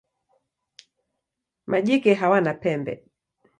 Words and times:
Majike 1.69 2.13
hawana 2.15 2.53
pembe. 2.53 3.03